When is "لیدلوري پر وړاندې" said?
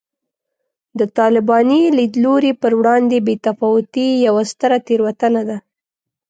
1.97-3.17